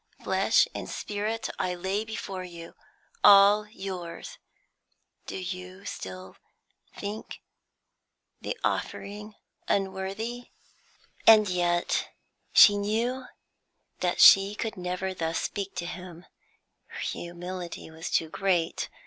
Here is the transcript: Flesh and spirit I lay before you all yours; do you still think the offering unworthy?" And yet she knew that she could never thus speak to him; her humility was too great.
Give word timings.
Flesh 0.23 0.67
and 0.73 0.89
spirit 0.89 1.47
I 1.59 1.75
lay 1.75 2.03
before 2.03 2.43
you 2.43 2.73
all 3.23 3.67
yours; 3.67 4.39
do 5.27 5.37
you 5.37 5.85
still 5.85 6.37
think 6.97 7.43
the 8.41 8.57
offering 8.63 9.35
unworthy?" 9.67 10.47
And 11.27 11.47
yet 11.47 12.09
she 12.51 12.77
knew 12.77 13.25
that 13.99 14.19
she 14.19 14.55
could 14.55 14.75
never 14.75 15.13
thus 15.13 15.37
speak 15.39 15.75
to 15.75 15.85
him; 15.85 16.25
her 16.87 16.99
humility 17.01 17.91
was 17.91 18.09
too 18.09 18.29
great. 18.29 18.89